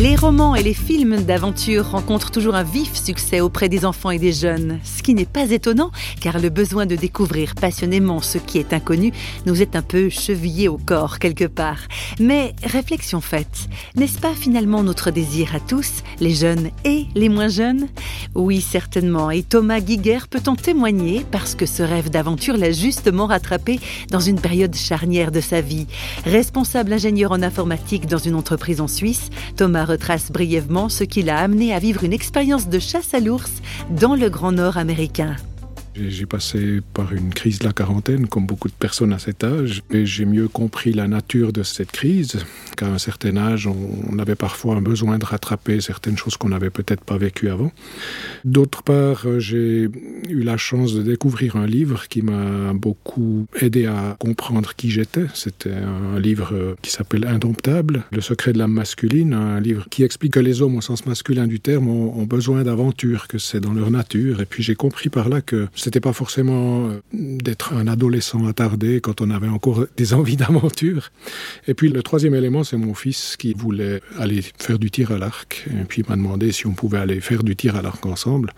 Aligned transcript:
Les 0.00 0.14
romans 0.14 0.54
et 0.54 0.62
les 0.62 0.74
films 0.74 1.24
d'aventure 1.24 1.90
rencontrent 1.90 2.30
toujours 2.30 2.54
un 2.54 2.62
vif 2.62 2.94
succès 2.94 3.40
auprès 3.40 3.68
des 3.68 3.84
enfants 3.84 4.12
et 4.12 4.20
des 4.20 4.32
jeunes, 4.32 4.78
ce 4.84 5.02
qui 5.02 5.12
n'est 5.12 5.26
pas 5.26 5.50
étonnant 5.50 5.90
car 6.20 6.38
le 6.38 6.50
besoin 6.50 6.86
de 6.86 6.94
découvrir 6.94 7.56
passionnément 7.56 8.20
ce 8.20 8.38
qui 8.38 8.58
est 8.58 8.72
inconnu 8.72 9.12
nous 9.44 9.60
est 9.60 9.74
un 9.74 9.82
peu 9.82 10.08
chevillé 10.08 10.68
au 10.68 10.78
corps 10.78 11.18
quelque 11.18 11.46
part. 11.46 11.80
Mais 12.20 12.54
réflexion 12.62 13.20
faite, 13.20 13.68
n'est-ce 13.96 14.20
pas 14.20 14.34
finalement 14.34 14.84
notre 14.84 15.10
désir 15.10 15.56
à 15.56 15.58
tous, 15.58 16.04
les 16.20 16.32
jeunes 16.32 16.70
et 16.84 17.06
les 17.16 17.28
moins 17.28 17.48
jeunes? 17.48 17.88
Oui, 18.36 18.60
certainement, 18.60 19.32
et 19.32 19.42
Thomas 19.42 19.80
Guiguer 19.80 20.28
peut 20.30 20.42
en 20.46 20.54
témoigner 20.54 21.26
parce 21.32 21.56
que 21.56 21.66
ce 21.66 21.82
rêve 21.82 22.08
d'aventure 22.08 22.56
l'a 22.56 22.70
justement 22.70 23.26
rattrapé 23.26 23.80
dans 24.12 24.20
une 24.20 24.40
période 24.40 24.76
charnière 24.76 25.32
de 25.32 25.40
sa 25.40 25.60
vie. 25.60 25.88
Responsable 26.24 26.92
ingénieur 26.92 27.32
en 27.32 27.42
informatique 27.42 28.06
dans 28.06 28.18
une 28.18 28.36
entreprise 28.36 28.80
en 28.80 28.86
Suisse, 28.86 29.30
Thomas 29.56 29.87
retrace 29.88 30.30
brièvement 30.30 30.88
ce 30.88 31.04
qui 31.04 31.22
l'a 31.22 31.38
amené 31.38 31.74
à 31.74 31.78
vivre 31.78 32.04
une 32.04 32.12
expérience 32.12 32.68
de 32.68 32.78
chasse 32.78 33.14
à 33.14 33.20
l'ours 33.20 33.50
dans 33.90 34.14
le 34.14 34.28
Grand 34.30 34.52
Nord 34.52 34.76
américain. 34.76 35.36
J'ai 36.08 36.26
passé 36.26 36.80
par 36.94 37.12
une 37.12 37.32
crise 37.32 37.58
de 37.58 37.64
la 37.64 37.72
quarantaine, 37.72 38.26
comme 38.26 38.46
beaucoup 38.46 38.68
de 38.68 38.74
personnes 38.74 39.12
à 39.12 39.18
cet 39.18 39.44
âge, 39.44 39.82
et 39.90 40.06
j'ai 40.06 40.24
mieux 40.24 40.48
compris 40.48 40.92
la 40.92 41.08
nature 41.08 41.52
de 41.52 41.62
cette 41.62 41.92
crise, 41.92 42.44
qu'à 42.76 42.88
un 42.88 42.98
certain 42.98 43.36
âge, 43.36 43.66
on 43.66 44.18
avait 44.18 44.34
parfois 44.34 44.76
un 44.76 44.82
besoin 44.82 45.18
de 45.18 45.24
rattraper 45.24 45.80
certaines 45.80 46.16
choses 46.16 46.36
qu'on 46.36 46.50
n'avait 46.50 46.70
peut-être 46.70 47.04
pas 47.04 47.18
vécues 47.18 47.48
avant. 47.48 47.72
D'autre 48.44 48.82
part, 48.82 49.26
j'ai 49.38 49.88
eu 50.28 50.42
la 50.42 50.56
chance 50.56 50.94
de 50.94 51.02
découvrir 51.02 51.56
un 51.56 51.66
livre 51.66 52.06
qui 52.08 52.22
m'a 52.22 52.72
beaucoup 52.74 53.46
aidé 53.60 53.86
à 53.86 54.16
comprendre 54.18 54.74
qui 54.74 54.90
j'étais. 54.90 55.26
C'était 55.34 55.72
un 55.72 56.18
livre 56.18 56.76
qui 56.82 56.90
s'appelle 56.90 57.26
Indomptable, 57.26 58.04
Le 58.12 58.20
secret 58.20 58.52
de 58.52 58.58
l'âme 58.58 58.72
masculine, 58.72 59.32
un 59.32 59.60
livre 59.60 59.86
qui 59.90 60.02
explique 60.04 60.34
que 60.34 60.40
les 60.40 60.62
hommes, 60.62 60.76
au 60.76 60.80
sens 60.80 61.06
masculin 61.06 61.46
du 61.46 61.60
terme, 61.60 61.88
ont, 61.88 62.24
besoin 62.24 62.62
d'aventure, 62.62 63.26
que 63.26 63.38
c'est 63.38 63.60
dans 63.60 63.72
leur 63.72 63.90
nature. 63.90 64.40
Et 64.40 64.46
puis 64.46 64.62
j'ai 64.62 64.74
compris 64.74 65.08
par 65.08 65.28
là 65.28 65.40
que 65.40 65.68
c'était 65.88 66.00
pas 66.00 66.12
forcément 66.12 66.90
euh, 66.90 67.00
d'être 67.14 67.72
un 67.72 67.86
adolescent 67.86 68.46
attardé 68.46 69.00
quand 69.00 69.22
on 69.22 69.30
avait 69.30 69.48
encore 69.48 69.86
des 69.96 70.12
envies 70.12 70.36
d'aventure. 70.42 71.10
Et 71.66 71.72
puis 71.72 71.88
le 71.88 72.02
troisième 72.02 72.34
élément, 72.34 72.62
c'est 72.62 72.76
mon 72.76 72.92
fils 72.92 73.38
qui 73.38 73.54
voulait 73.54 74.02
aller 74.18 74.42
faire 74.58 74.78
du 74.78 74.90
tir 74.90 75.12
à 75.12 75.18
l'arc. 75.18 75.66
Et 75.70 75.84
puis 75.84 76.02
il 76.02 76.10
m'a 76.10 76.16
demandé 76.16 76.52
si 76.52 76.66
on 76.66 76.72
pouvait 76.72 76.98
aller 76.98 77.22
faire 77.22 77.42
du 77.42 77.56
tir 77.56 77.74
à 77.74 77.80
l'arc 77.80 78.04
ensemble. 78.04 78.52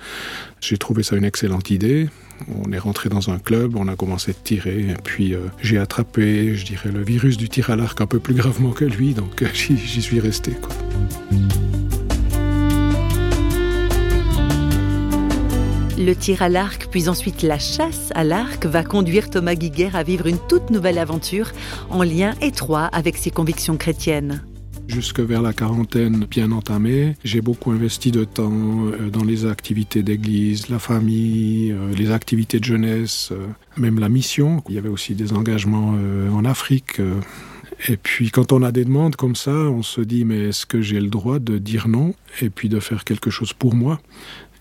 J'ai 0.60 0.76
trouvé 0.76 1.04
ça 1.04 1.14
une 1.14 1.24
excellente 1.24 1.70
idée. 1.70 2.08
On 2.48 2.72
est 2.72 2.78
rentré 2.78 3.08
dans 3.08 3.30
un 3.30 3.38
club, 3.38 3.76
on 3.76 3.86
a 3.86 3.94
commencé 3.94 4.32
de 4.32 4.38
tirer, 4.42 4.80
et 4.80 4.96
puis 5.04 5.34
euh, 5.34 5.40
j'ai 5.62 5.78
attrapé, 5.78 6.56
je 6.56 6.64
dirais, 6.64 6.90
le 6.90 7.04
virus 7.04 7.36
du 7.36 7.48
tir 7.48 7.70
à 7.70 7.76
l'arc 7.76 8.00
un 8.00 8.06
peu 8.06 8.18
plus 8.18 8.34
gravement 8.34 8.72
que 8.72 8.86
lui, 8.86 9.14
donc 9.14 9.44
j'y 9.54 10.02
suis 10.02 10.18
resté. 10.18 10.52
Le 16.00 16.14
tir 16.14 16.40
à 16.40 16.48
l'arc, 16.48 16.88
puis 16.90 17.10
ensuite 17.10 17.42
la 17.42 17.58
chasse 17.58 18.10
à 18.14 18.24
l'arc, 18.24 18.64
va 18.64 18.82
conduire 18.82 19.28
Thomas 19.28 19.54
Guiguer 19.54 19.90
à 19.92 20.02
vivre 20.02 20.26
une 20.28 20.38
toute 20.48 20.70
nouvelle 20.70 20.96
aventure 20.96 21.52
en 21.90 22.02
lien 22.02 22.32
étroit 22.40 22.86
avec 22.86 23.18
ses 23.18 23.30
convictions 23.30 23.76
chrétiennes. 23.76 24.42
Jusque 24.88 25.20
vers 25.20 25.42
la 25.42 25.52
quarantaine 25.52 26.24
bien 26.24 26.52
entamée, 26.52 27.16
j'ai 27.22 27.42
beaucoup 27.42 27.70
investi 27.70 28.12
de 28.12 28.24
temps 28.24 28.86
euh, 28.86 29.10
dans 29.10 29.24
les 29.24 29.44
activités 29.44 30.02
d'église, 30.02 30.70
la 30.70 30.78
famille, 30.78 31.70
euh, 31.72 31.92
les 31.94 32.12
activités 32.12 32.60
de 32.60 32.64
jeunesse, 32.64 33.28
euh, 33.32 33.46
même 33.76 33.98
la 33.98 34.08
mission. 34.08 34.64
Il 34.70 34.76
y 34.76 34.78
avait 34.78 34.88
aussi 34.88 35.14
des 35.14 35.34
engagements 35.34 35.98
en 36.32 36.46
Afrique. 36.46 36.98
Et 37.88 37.98
puis 37.98 38.30
quand 38.30 38.52
on 38.52 38.62
a 38.62 38.72
des 38.72 38.86
demandes 38.86 39.16
comme 39.16 39.36
ça, 39.36 39.52
on 39.52 39.82
se 39.82 40.00
dit 40.00 40.24
mais 40.24 40.48
est-ce 40.48 40.64
que 40.64 40.80
j'ai 40.80 41.00
le 41.00 41.08
droit 41.08 41.38
de 41.38 41.58
dire 41.58 41.88
non 41.88 42.14
et 42.40 42.48
puis 42.48 42.70
de 42.70 42.80
faire 42.80 43.04
quelque 43.04 43.28
chose 43.28 43.52
pour 43.52 43.74
moi? 43.74 44.00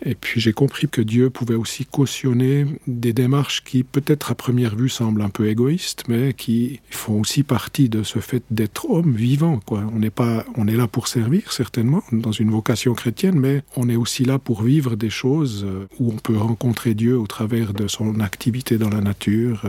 Et 0.05 0.15
puis 0.15 0.39
j'ai 0.39 0.53
compris 0.53 0.87
que 0.87 1.01
Dieu 1.01 1.29
pouvait 1.29 1.55
aussi 1.55 1.85
cautionner 1.85 2.65
des 2.87 3.13
démarches 3.13 3.63
qui 3.63 3.83
peut-être 3.83 4.31
à 4.31 4.35
première 4.35 4.75
vue 4.75 4.89
semblent 4.89 5.21
un 5.21 5.29
peu 5.29 5.47
égoïstes, 5.49 6.03
mais 6.07 6.33
qui 6.33 6.79
font 6.89 7.19
aussi 7.19 7.43
partie 7.43 7.89
de 7.89 8.03
ce 8.03 8.19
fait 8.19 8.43
d'être 8.49 8.89
homme 8.89 9.13
vivant. 9.13 9.59
On 9.69 9.99
n'est 9.99 10.09
pas, 10.09 10.45
on 10.55 10.67
est 10.67 10.75
là 10.75 10.87
pour 10.87 11.07
servir 11.07 11.51
certainement 11.51 12.03
dans 12.11 12.31
une 12.31 12.49
vocation 12.49 12.93
chrétienne, 12.93 13.39
mais 13.39 13.63
on 13.75 13.89
est 13.89 13.95
aussi 13.95 14.23
là 14.23 14.39
pour 14.39 14.63
vivre 14.63 14.95
des 14.95 15.09
choses 15.09 15.65
euh, 15.67 15.87
où 15.99 16.11
on 16.11 16.17
peut 16.17 16.37
rencontrer 16.37 16.93
Dieu 16.93 17.17
au 17.17 17.27
travers 17.27 17.73
de 17.73 17.87
son 17.87 18.19
activité 18.21 18.77
dans 18.77 18.89
la 18.89 19.01
nature. 19.01 19.63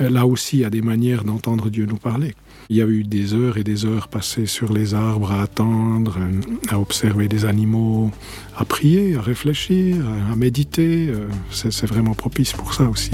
Euh, 0.00 0.10
là 0.10 0.26
aussi, 0.26 0.58
il 0.58 0.60
y 0.60 0.64
a 0.64 0.70
des 0.70 0.82
manières 0.82 1.24
d'entendre 1.24 1.68
Dieu 1.68 1.86
nous 1.86 1.96
parler. 1.96 2.34
Il 2.70 2.76
y 2.76 2.82
a 2.82 2.86
eu 2.86 3.02
des 3.02 3.32
heures 3.32 3.56
et 3.56 3.64
des 3.64 3.86
heures 3.86 4.08
passées 4.08 4.46
sur 4.46 4.72
les 4.72 4.92
arbres 4.94 5.32
à 5.32 5.42
attendre, 5.42 6.18
à 6.68 6.78
observer 6.78 7.26
des 7.26 7.46
animaux, 7.46 8.10
à 8.56 8.64
prier, 8.66 9.16
à 9.16 9.22
réfléchir, 9.22 9.47
à 10.32 10.36
méditer. 10.36 11.08
Euh, 11.08 11.28
c'est 11.50 11.86
vraiment 11.86 12.14
propice 12.14 12.52
pour 12.52 12.74
ça 12.74 12.84
aussi. 12.84 13.10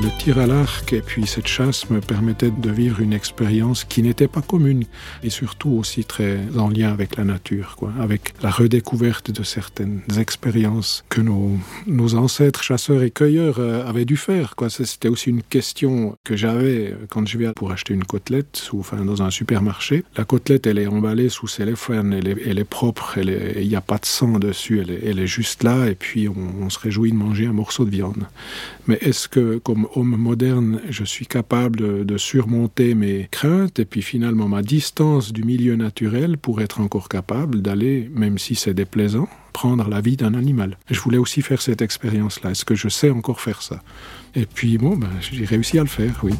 Le 0.00 0.16
tir 0.16 0.38
à 0.38 0.46
l'arc 0.46 0.92
et 0.92 1.00
puis 1.00 1.26
cette 1.26 1.48
chasse 1.48 1.90
me 1.90 2.00
permettaient 2.00 2.52
de 2.52 2.70
vivre 2.70 3.00
une 3.00 3.12
expérience 3.12 3.82
qui 3.82 4.00
n'était 4.00 4.28
pas 4.28 4.42
commune 4.42 4.84
et 5.24 5.30
surtout 5.30 5.70
aussi 5.70 6.04
très 6.04 6.38
en 6.56 6.68
lien 6.68 6.92
avec 6.92 7.16
la 7.16 7.24
nature, 7.24 7.74
quoi, 7.76 7.92
avec 7.98 8.32
la 8.40 8.50
redécouverte 8.50 9.32
de 9.32 9.42
certaines 9.42 10.02
expériences 10.16 11.04
que 11.08 11.20
nos, 11.20 12.14
ancêtres 12.14 12.62
chasseurs 12.62 13.02
et 13.02 13.10
cueilleurs 13.10 13.58
euh, 13.58 13.84
avaient 13.88 14.04
dû 14.04 14.16
faire. 14.16 14.54
Quoi. 14.54 14.70
C'était 14.70 15.08
aussi 15.08 15.30
une 15.30 15.42
question 15.42 16.16
que 16.22 16.36
j'avais 16.36 16.94
quand 17.08 17.26
je 17.26 17.36
vais 17.36 17.52
pour 17.52 17.72
acheter 17.72 17.92
une 17.92 18.04
côtelette 18.04 18.70
enfin, 18.78 19.04
dans 19.04 19.22
un 19.22 19.30
supermarché. 19.30 20.04
La 20.16 20.24
côtelette, 20.24 20.68
elle 20.68 20.78
est 20.78 20.86
emballée 20.86 21.28
sous 21.28 21.48
cellophane, 21.48 22.12
elle 22.12 22.28
est, 22.28 22.36
elle 22.46 22.60
est 22.60 22.64
propre, 22.64 23.18
il 23.18 23.66
n'y 23.66 23.76
a 23.76 23.80
pas 23.80 23.98
de 23.98 24.06
sang 24.06 24.38
dessus, 24.38 24.80
elle 24.80 24.92
est, 24.92 25.00
elle 25.06 25.18
est 25.18 25.26
juste 25.26 25.64
là 25.64 25.88
et 25.88 25.96
puis 25.96 26.28
on, 26.28 26.64
on 26.64 26.70
se 26.70 26.78
réjouit 26.78 27.10
de 27.10 27.16
manger 27.16 27.46
un 27.46 27.52
morceau 27.52 27.84
de 27.84 27.90
viande. 27.90 28.28
Mais 28.86 28.98
est-ce 29.02 29.28
que, 29.28 29.58
comme 29.58 29.87
homme 29.94 30.16
moderne, 30.16 30.80
je 30.88 31.04
suis 31.04 31.26
capable 31.26 32.04
de, 32.04 32.18
surmonter 32.18 32.94
mes 32.94 33.28
craintes 33.30 33.78
et 33.78 33.84
puis 33.84 34.02
finalement 34.02 34.48
ma 34.48 34.62
distance 34.62 35.32
du 35.32 35.44
milieu 35.44 35.76
naturel 35.76 36.36
pour 36.36 36.60
être 36.60 36.80
encore 36.80 37.08
capable 37.08 37.62
d'aller, 37.62 38.10
même 38.12 38.38
si 38.38 38.54
c'est 38.54 38.74
déplaisant, 38.74 39.28
prendre 39.52 39.88
la 39.88 40.00
vie 40.00 40.16
d'un 40.16 40.34
animal. 40.34 40.76
Je 40.90 40.98
voulais 41.00 41.18
aussi 41.18 41.42
faire 41.42 41.62
cette 41.62 41.80
expérience-là. 41.80 42.50
Est-ce 42.50 42.64
que 42.64 42.74
je 42.74 42.88
sais 42.88 43.10
encore 43.10 43.40
faire 43.40 43.62
ça? 43.62 43.82
Et 44.34 44.46
puis 44.46 44.78
bon, 44.78 44.96
ben, 44.96 45.10
j'ai 45.20 45.44
réussi 45.44 45.78
à 45.78 45.82
le 45.82 45.88
faire, 45.88 46.12
oui. 46.24 46.32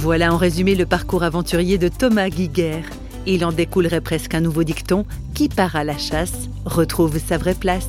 Voilà 0.00 0.32
en 0.32 0.36
résumé 0.36 0.74
le 0.74 0.86
parcours 0.86 1.24
aventurier 1.24 1.76
de 1.76 1.88
Thomas 1.88 2.28
Guiguer. 2.28 2.82
Il 3.26 3.44
en 3.44 3.52
découlerait 3.52 4.00
presque 4.00 4.34
un 4.34 4.40
nouveau 4.40 4.64
dicton 4.64 5.04
qui 5.34 5.48
part 5.48 5.76
à 5.76 5.84
la 5.84 5.98
chasse 5.98 6.48
retrouve 6.64 7.18
sa 7.18 7.36
vraie 7.36 7.54
place. 7.54 7.88